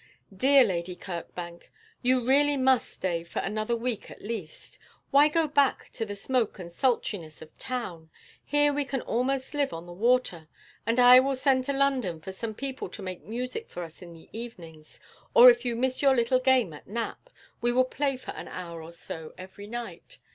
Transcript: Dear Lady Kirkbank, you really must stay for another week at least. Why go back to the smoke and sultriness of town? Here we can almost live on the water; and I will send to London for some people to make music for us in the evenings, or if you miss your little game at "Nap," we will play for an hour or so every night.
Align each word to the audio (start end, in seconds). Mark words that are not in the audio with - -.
Dear 0.35 0.63
Lady 0.63 0.95
Kirkbank, 0.95 1.69
you 2.01 2.25
really 2.25 2.57
must 2.57 2.89
stay 2.89 3.23
for 3.23 3.37
another 3.37 3.75
week 3.75 4.09
at 4.09 4.19
least. 4.19 4.79
Why 5.11 5.27
go 5.27 5.47
back 5.47 5.91
to 5.93 6.07
the 6.07 6.15
smoke 6.15 6.57
and 6.57 6.71
sultriness 6.71 7.43
of 7.43 7.55
town? 7.59 8.09
Here 8.43 8.73
we 8.73 8.83
can 8.83 9.01
almost 9.01 9.53
live 9.53 9.73
on 9.73 9.85
the 9.85 9.93
water; 9.93 10.47
and 10.87 10.99
I 10.99 11.19
will 11.19 11.35
send 11.35 11.65
to 11.65 11.73
London 11.73 12.19
for 12.19 12.31
some 12.31 12.55
people 12.55 12.89
to 12.89 13.03
make 13.03 13.21
music 13.25 13.69
for 13.69 13.83
us 13.83 14.01
in 14.01 14.11
the 14.13 14.27
evenings, 14.33 14.99
or 15.35 15.51
if 15.51 15.65
you 15.65 15.75
miss 15.75 16.01
your 16.01 16.15
little 16.15 16.39
game 16.39 16.73
at 16.73 16.87
"Nap," 16.87 17.29
we 17.61 17.71
will 17.71 17.85
play 17.85 18.17
for 18.17 18.31
an 18.31 18.47
hour 18.47 18.81
or 18.81 18.93
so 18.93 19.35
every 19.37 19.67
night. 19.67 20.17